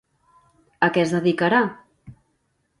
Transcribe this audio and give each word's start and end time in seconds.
A 0.87 0.89
què 0.95 1.03
es 1.05 1.15
dedicarà? 1.17 1.63